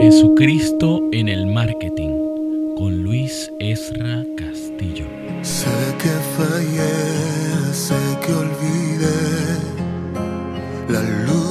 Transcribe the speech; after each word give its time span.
Jesucristo 0.00 1.02
en 1.12 1.28
el 1.28 1.46
marketing 1.46 2.08
con 2.78 3.02
Luis 3.02 3.52
Esra 3.58 4.24
Castillo. 4.34 5.04
Sé 5.42 5.68
que 5.98 6.08
fallé, 6.38 7.74
sé 7.74 7.94
que 8.24 8.32
olvidé 8.32 9.58
la 10.88 11.02
luz 11.26 11.49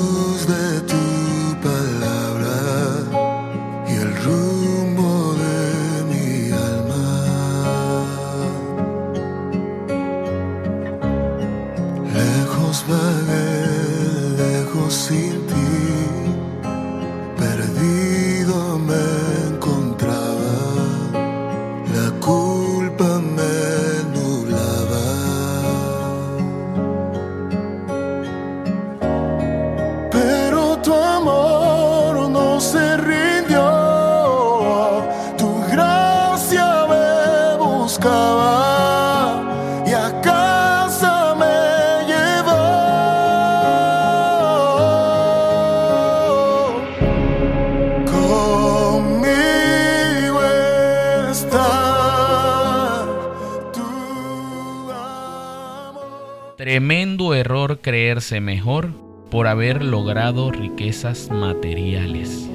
Tremendo 56.59 57.35
error 57.35 57.79
creerse 57.79 58.41
mejor 58.41 58.91
por 59.31 59.47
haber 59.47 59.81
logrado 59.81 60.51
riquezas 60.51 61.29
materiales. 61.31 62.49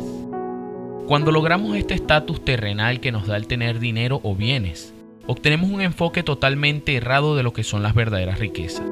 Cuando 1.07 1.33
logramos 1.33 1.75
este 1.75 1.95
estatus 1.95 2.45
terrenal 2.45 3.01
que 3.01 3.13
nos 3.13 3.27
da 3.27 3.39
el 3.39 3.47
tener 3.47 3.79
dinero 3.79 4.21
o 4.23 4.37
bienes, 4.37 4.93
obtenemos 5.27 5.71
un 5.71 5.81
enfoque 5.81 6.23
totalmente 6.23 6.97
errado 6.97 7.35
de 7.35 7.43
lo 7.43 7.55
que 7.55 7.65
son 7.65 7.83
las 7.83 7.95
verdaderas 7.95 8.41
riquezas. 8.41 8.85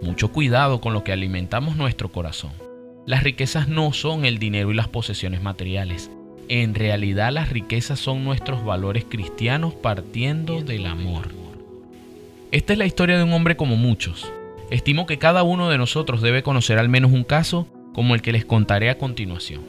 Mucho 0.00 0.30
cuidado 0.30 0.80
con 0.80 0.92
lo 0.92 1.02
que 1.02 1.10
alimentamos 1.10 1.74
nuestro 1.74 2.12
corazón. 2.12 2.52
Las 3.04 3.24
riquezas 3.24 3.66
no 3.66 3.92
son 3.92 4.24
el 4.24 4.38
dinero 4.38 4.70
y 4.70 4.74
las 4.74 4.86
posesiones 4.86 5.42
materiales. 5.42 6.08
En 6.46 6.76
realidad 6.76 7.32
las 7.32 7.50
riquezas 7.50 7.98
son 7.98 8.22
nuestros 8.22 8.64
valores 8.64 9.06
cristianos 9.08 9.74
partiendo 9.74 10.62
del 10.62 10.86
amor. 10.86 11.30
Esta 12.52 12.74
es 12.74 12.78
la 12.78 12.86
historia 12.86 13.18
de 13.18 13.24
un 13.24 13.32
hombre 13.32 13.56
como 13.56 13.74
muchos. 13.74 14.30
Estimo 14.72 15.04
que 15.04 15.18
cada 15.18 15.42
uno 15.42 15.68
de 15.68 15.76
nosotros 15.76 16.22
debe 16.22 16.42
conocer 16.42 16.78
al 16.78 16.88
menos 16.88 17.12
un 17.12 17.24
caso 17.24 17.68
como 17.92 18.14
el 18.14 18.22
que 18.22 18.32
les 18.32 18.46
contaré 18.46 18.88
a 18.88 18.96
continuación. 18.96 19.60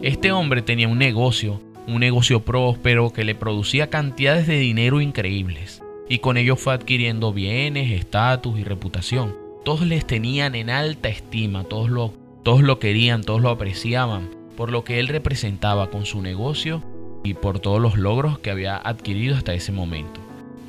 Este 0.00 0.30
hombre 0.30 0.62
tenía 0.62 0.86
un 0.86 0.96
negocio, 0.96 1.60
un 1.88 1.98
negocio 1.98 2.44
próspero 2.44 3.12
que 3.12 3.24
le 3.24 3.34
producía 3.34 3.90
cantidades 3.90 4.46
de 4.46 4.56
dinero 4.56 5.00
increíbles, 5.00 5.82
y 6.08 6.20
con 6.20 6.36
ello 6.36 6.54
fue 6.54 6.72
adquiriendo 6.72 7.32
bienes, 7.32 7.90
estatus 7.90 8.60
y 8.60 8.62
reputación. 8.62 9.34
Todos 9.64 9.84
les 9.84 10.06
tenían 10.06 10.54
en 10.54 10.70
alta 10.70 11.08
estima, 11.08 11.64
todos 11.64 11.90
lo, 11.90 12.14
todos 12.44 12.62
lo 12.62 12.78
querían, 12.78 13.24
todos 13.24 13.42
lo 13.42 13.50
apreciaban, 13.50 14.30
por 14.56 14.70
lo 14.70 14.84
que 14.84 15.00
él 15.00 15.08
representaba 15.08 15.90
con 15.90 16.06
su 16.06 16.22
negocio 16.22 16.84
y 17.24 17.34
por 17.34 17.58
todos 17.58 17.80
los 17.80 17.98
logros 17.98 18.38
que 18.38 18.52
había 18.52 18.76
adquirido 18.76 19.34
hasta 19.34 19.54
ese 19.54 19.72
momento. 19.72 20.20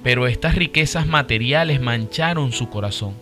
Pero 0.01 0.25
estas 0.25 0.55
riquezas 0.55 1.05
materiales 1.05 1.79
mancharon 1.81 2.51
su 2.51 2.67
corazón 2.69 3.13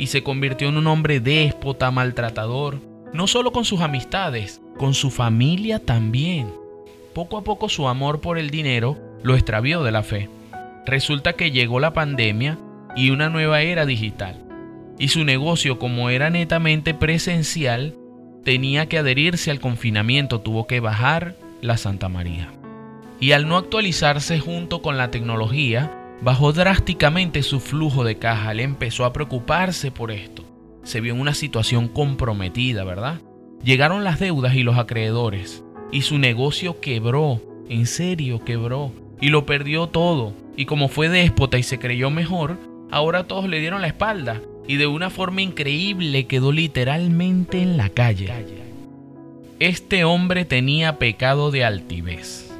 y 0.00 0.06
se 0.06 0.22
convirtió 0.22 0.70
en 0.70 0.78
un 0.78 0.86
hombre 0.86 1.20
déspota, 1.20 1.90
maltratador, 1.90 2.78
no 3.12 3.26
solo 3.26 3.52
con 3.52 3.66
sus 3.66 3.82
amistades, 3.82 4.62
con 4.78 4.94
su 4.94 5.10
familia 5.10 5.78
también. 5.78 6.50
Poco 7.12 7.36
a 7.36 7.44
poco 7.44 7.68
su 7.68 7.86
amor 7.86 8.22
por 8.22 8.38
el 8.38 8.48
dinero 8.48 8.96
lo 9.22 9.34
extravió 9.34 9.82
de 9.82 9.92
la 9.92 10.02
fe. 10.02 10.30
Resulta 10.86 11.34
que 11.34 11.50
llegó 11.50 11.80
la 11.80 11.92
pandemia 11.92 12.58
y 12.96 13.10
una 13.10 13.28
nueva 13.28 13.60
era 13.60 13.84
digital. 13.84 14.42
Y 14.98 15.08
su 15.08 15.22
negocio, 15.24 15.78
como 15.78 16.08
era 16.08 16.30
netamente 16.30 16.94
presencial, 16.94 17.94
tenía 18.42 18.86
que 18.86 18.96
adherirse 18.96 19.50
al 19.50 19.60
confinamiento, 19.60 20.40
tuvo 20.40 20.66
que 20.66 20.80
bajar 20.80 21.36
la 21.60 21.76
Santa 21.76 22.08
María. 22.08 22.50
Y 23.20 23.32
al 23.32 23.46
no 23.46 23.58
actualizarse 23.58 24.40
junto 24.40 24.80
con 24.80 24.96
la 24.96 25.10
tecnología, 25.10 25.99
bajó 26.22 26.52
drásticamente 26.52 27.42
su 27.42 27.60
flujo 27.60 28.04
de 28.04 28.18
caja, 28.18 28.54
le 28.54 28.62
empezó 28.62 29.04
a 29.04 29.12
preocuparse 29.12 29.90
por 29.90 30.10
esto. 30.10 30.44
Se 30.82 31.00
vio 31.00 31.14
en 31.14 31.20
una 31.20 31.34
situación 31.34 31.88
comprometida, 31.88 32.84
¿verdad? 32.84 33.20
Llegaron 33.62 34.04
las 34.04 34.18
deudas 34.18 34.54
y 34.54 34.62
los 34.62 34.78
acreedores, 34.78 35.64
y 35.92 36.02
su 36.02 36.18
negocio 36.18 36.80
quebró, 36.80 37.40
en 37.68 37.86
serio 37.86 38.44
quebró, 38.44 38.92
y 39.20 39.28
lo 39.28 39.44
perdió 39.44 39.88
todo, 39.88 40.32
y 40.56 40.64
como 40.64 40.88
fue 40.88 41.08
déspota 41.08 41.58
y 41.58 41.62
se 41.62 41.78
creyó 41.78 42.10
mejor, 42.10 42.56
ahora 42.90 43.24
todos 43.26 43.48
le 43.48 43.60
dieron 43.60 43.82
la 43.82 43.88
espalda, 43.88 44.40
y 44.66 44.76
de 44.76 44.86
una 44.86 45.10
forma 45.10 45.42
increíble 45.42 46.26
quedó 46.26 46.52
literalmente 46.52 47.60
en 47.60 47.76
la 47.76 47.88
calle. 47.88 48.32
Este 49.58 50.04
hombre 50.04 50.44
tenía 50.44 50.98
pecado 50.98 51.50
de 51.50 51.64
altivez. 51.64 52.50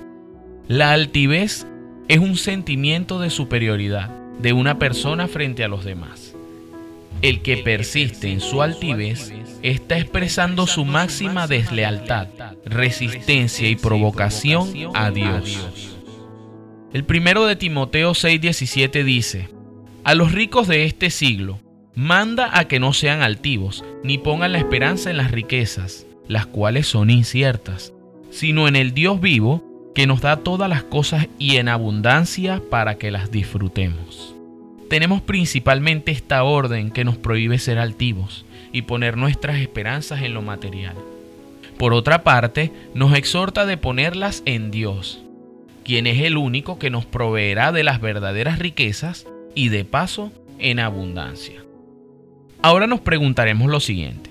La 0.69 0.92
altivez 0.92 1.66
es 2.10 2.19
un 2.19 2.37
sentimiento 2.37 3.21
de 3.21 3.31
superioridad 3.31 4.09
de 4.41 4.53
una 4.53 4.81
persona 4.81 5.28
frente 5.28 5.62
a 5.62 5.69
los 5.69 5.84
demás. 5.84 6.34
El 7.22 7.41
que 7.41 7.59
persiste 7.59 8.32
en 8.32 8.41
su 8.41 8.62
altivez 8.62 9.32
está 9.62 9.97
expresando 9.97 10.66
su 10.66 10.84
máxima 10.84 11.47
deslealtad, 11.47 12.26
resistencia 12.65 13.69
y 13.69 13.76
provocación 13.76 14.91
a 14.93 15.12
Dios. 15.12 15.97
El 16.93 17.04
primero 17.04 17.47
de 17.47 17.54
Timoteo 17.54 18.10
6:17 18.10 19.04
dice, 19.04 19.48
A 20.03 20.16
los 20.16 20.32
ricos 20.32 20.66
de 20.66 20.87
este 20.87 21.10
siglo, 21.10 21.60
manda 21.94 22.59
a 22.59 22.66
que 22.66 22.81
no 22.81 22.92
sean 22.92 23.22
altivos, 23.22 23.84
ni 24.03 24.19
pongan 24.19 24.50
la 24.50 24.59
esperanza 24.59 25.10
en 25.10 25.16
las 25.16 25.31
riquezas, 25.31 26.09
las 26.27 26.47
cuales 26.47 26.88
son 26.88 27.09
inciertas, 27.09 27.92
sino 28.31 28.66
en 28.66 28.75
el 28.75 28.94
Dios 28.94 29.21
vivo, 29.21 29.70
que 29.95 30.06
nos 30.06 30.21
da 30.21 30.37
todas 30.37 30.69
las 30.69 30.83
cosas 30.83 31.28
y 31.39 31.56
en 31.56 31.69
abundancia 31.69 32.62
para 32.71 32.97
que 32.97 33.11
las 33.11 33.31
disfrutemos. 33.31 34.34
Tenemos 34.89 35.21
principalmente 35.21 36.11
esta 36.12 36.43
orden 36.43 36.91
que 36.91 37.05
nos 37.05 37.17
prohíbe 37.17 37.59
ser 37.59 37.78
altivos 37.78 38.45
y 38.73 38.83
poner 38.83 39.17
nuestras 39.17 39.59
esperanzas 39.59 40.23
en 40.23 40.34
lo 40.34 40.43
material. 40.43 40.97
Por 41.78 41.95
otra 41.95 42.25
parte, 42.25 42.73
nos 42.95 43.15
exhorta 43.15 43.67
de 43.67 43.77
ponerlas 43.77 44.43
en 44.47 44.71
Dios, 44.71 45.23
quien 45.84 46.07
es 46.07 46.21
el 46.22 46.37
único 46.37 46.78
que 46.78 46.91
nos 46.91 47.07
proveerá 47.07 47.72
de 47.72 47.84
las 47.84 48.01
verdaderas 48.01 48.59
riquezas 48.59 49.27
y 49.55 49.69
de 49.71 49.84
paso 49.84 50.33
en 50.59 50.78
abundancia. 50.78 51.65
Ahora 52.62 52.87
nos 52.87 53.01
preguntaremos 53.01 53.71
lo 53.71 53.81
siguiente. 53.81 54.30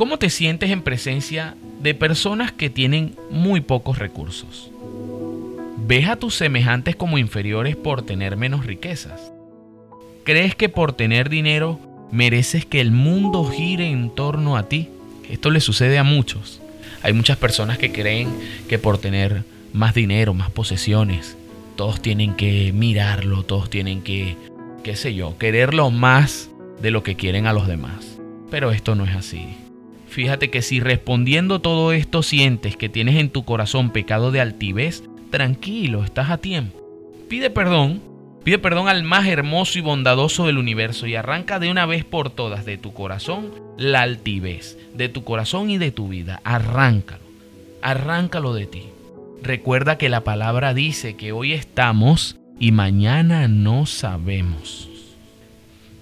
¿Cómo 0.00 0.18
te 0.18 0.30
sientes 0.30 0.70
en 0.70 0.80
presencia 0.80 1.56
de 1.82 1.92
personas 1.92 2.52
que 2.52 2.70
tienen 2.70 3.16
muy 3.30 3.60
pocos 3.60 3.98
recursos? 3.98 4.70
¿Ves 5.86 6.08
a 6.08 6.16
tus 6.16 6.36
semejantes 6.36 6.96
como 6.96 7.18
inferiores 7.18 7.76
por 7.76 8.00
tener 8.00 8.38
menos 8.38 8.64
riquezas? 8.64 9.30
¿Crees 10.24 10.54
que 10.54 10.70
por 10.70 10.94
tener 10.94 11.28
dinero 11.28 11.78
mereces 12.10 12.64
que 12.64 12.80
el 12.80 12.92
mundo 12.92 13.44
gire 13.44 13.90
en 13.90 14.08
torno 14.08 14.56
a 14.56 14.70
ti? 14.70 14.88
Esto 15.28 15.50
le 15.50 15.60
sucede 15.60 15.98
a 15.98 16.02
muchos. 16.02 16.62
Hay 17.02 17.12
muchas 17.12 17.36
personas 17.36 17.76
que 17.76 17.92
creen 17.92 18.30
que 18.70 18.78
por 18.78 18.96
tener 18.96 19.44
más 19.74 19.92
dinero, 19.92 20.32
más 20.32 20.50
posesiones, 20.50 21.36
todos 21.76 22.00
tienen 22.00 22.36
que 22.36 22.72
mirarlo, 22.72 23.42
todos 23.42 23.68
tienen 23.68 24.00
que, 24.00 24.38
qué 24.82 24.96
sé 24.96 25.14
yo, 25.14 25.36
quererlo 25.36 25.90
más 25.90 26.48
de 26.80 26.90
lo 26.90 27.02
que 27.02 27.16
quieren 27.16 27.46
a 27.46 27.52
los 27.52 27.66
demás. 27.66 28.18
Pero 28.50 28.72
esto 28.72 28.94
no 28.94 29.04
es 29.04 29.14
así. 29.14 29.46
Fíjate 30.10 30.50
que 30.50 30.60
si 30.60 30.80
respondiendo 30.80 31.60
todo 31.60 31.92
esto 31.92 32.24
sientes 32.24 32.76
que 32.76 32.88
tienes 32.88 33.14
en 33.14 33.30
tu 33.30 33.44
corazón 33.44 33.90
pecado 33.90 34.32
de 34.32 34.40
altivez, 34.40 35.04
tranquilo, 35.30 36.02
estás 36.02 36.30
a 36.30 36.38
tiempo. 36.38 36.80
Pide 37.28 37.48
perdón, 37.48 38.02
pide 38.42 38.58
perdón 38.58 38.88
al 38.88 39.04
más 39.04 39.28
hermoso 39.28 39.78
y 39.78 39.82
bondadoso 39.82 40.46
del 40.46 40.58
universo 40.58 41.06
y 41.06 41.14
arranca 41.14 41.60
de 41.60 41.70
una 41.70 41.86
vez 41.86 42.04
por 42.04 42.28
todas 42.28 42.64
de 42.64 42.76
tu 42.76 42.92
corazón 42.92 43.52
la 43.78 44.02
altivez, 44.02 44.76
de 44.94 45.08
tu 45.08 45.22
corazón 45.22 45.70
y 45.70 45.78
de 45.78 45.92
tu 45.92 46.08
vida. 46.08 46.40
Arráncalo, 46.42 47.22
arráncalo 47.80 48.52
de 48.52 48.66
ti. 48.66 48.82
Recuerda 49.44 49.96
que 49.96 50.08
la 50.08 50.24
palabra 50.24 50.74
dice 50.74 51.14
que 51.14 51.30
hoy 51.30 51.52
estamos 51.52 52.36
y 52.58 52.72
mañana 52.72 53.46
no 53.46 53.86
sabemos. 53.86 54.88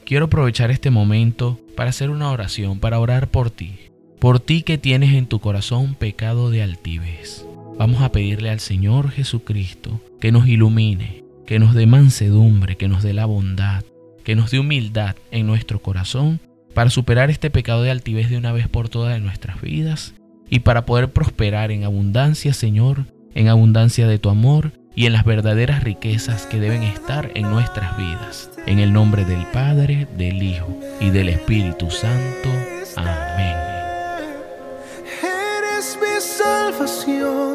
Quiero 0.06 0.24
aprovechar 0.24 0.70
este 0.70 0.88
momento 0.88 1.60
para 1.76 1.90
hacer 1.90 2.08
una 2.08 2.30
oración, 2.30 2.80
para 2.80 2.98
orar 2.98 3.28
por 3.28 3.50
ti, 3.50 3.74
por 4.18 4.40
ti 4.40 4.62
que 4.62 4.78
tienes 4.78 5.14
en 5.14 5.26
tu 5.26 5.40
corazón 5.40 5.94
pecado 5.94 6.50
de 6.50 6.62
altivez. 6.62 7.44
Vamos 7.78 8.02
a 8.02 8.10
pedirle 8.10 8.50
al 8.50 8.60
Señor 8.60 9.10
Jesucristo 9.10 10.00
que 10.20 10.32
nos 10.32 10.48
ilumine, 10.48 11.24
que 11.46 11.58
nos 11.58 11.74
dé 11.74 11.86
mansedumbre, 11.86 12.76
que 12.76 12.88
nos 12.88 13.02
dé 13.02 13.12
la 13.12 13.26
bondad, 13.26 13.84
que 14.24 14.34
nos 14.34 14.50
dé 14.50 14.58
humildad 14.58 15.14
en 15.30 15.46
nuestro 15.46 15.80
corazón 15.80 16.40
para 16.74 16.90
superar 16.90 17.30
este 17.30 17.50
pecado 17.50 17.82
de 17.82 17.90
altivez 17.90 18.30
de 18.30 18.36
una 18.36 18.52
vez 18.52 18.68
por 18.68 18.88
todas 18.88 19.16
en 19.16 19.24
nuestras 19.24 19.60
vidas 19.60 20.14
y 20.50 20.60
para 20.60 20.84
poder 20.86 21.12
prosperar 21.12 21.70
en 21.70 21.84
abundancia, 21.84 22.52
Señor, 22.52 23.06
en 23.34 23.48
abundancia 23.48 24.08
de 24.08 24.18
tu 24.18 24.28
amor 24.30 24.72
y 24.94 25.06
en 25.06 25.12
las 25.12 25.24
verdaderas 25.24 25.84
riquezas 25.84 26.46
que 26.46 26.58
deben 26.58 26.82
estar 26.82 27.30
en 27.34 27.50
nuestras 27.50 27.96
vidas. 27.96 28.50
En 28.66 28.80
el 28.80 28.92
nombre 28.92 29.24
del 29.24 29.46
Padre, 29.52 30.08
del 30.16 30.42
Hijo 30.42 30.76
y 31.00 31.10
del 31.10 31.28
Espíritu 31.28 31.90
Santo. 31.90 32.48
Amén. 32.96 33.77
Salvación. 36.78 37.47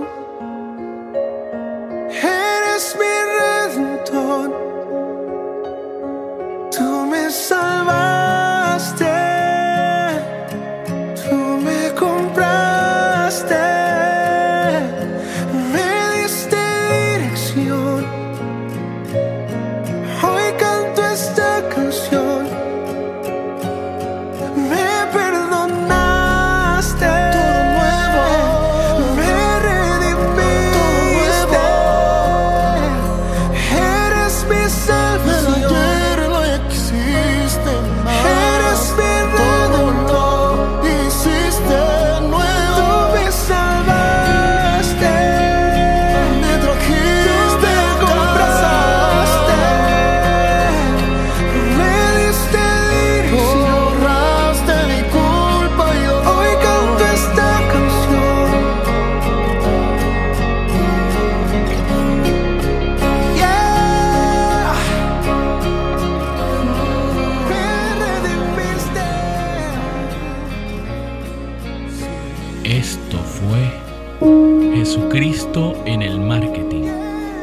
Fue 73.49 74.75
Jesucristo 74.75 75.73
en 75.85 76.01
el 76.01 76.19
Marketing 76.19 76.85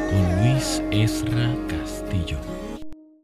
con 0.09 0.41
Luis 0.41 0.81
Esra 0.91 1.53
Castillo. 1.67 2.37